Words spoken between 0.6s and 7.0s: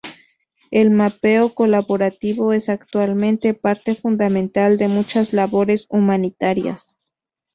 El mapeo colaborativo es actualmente parte fundamental de muchas labores humanitarias.